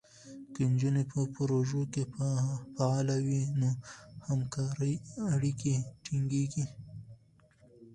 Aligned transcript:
که 0.53 0.61
نجونې 0.71 1.03
په 1.11 1.19
پروژو 1.35 1.81
کې 1.93 2.03
فعاله 2.75 3.17
وي، 3.25 3.43
نو 3.59 3.69
همکارۍ 4.27 4.93
اړیکې 5.33 5.75
ټینګېږي. 6.03 6.65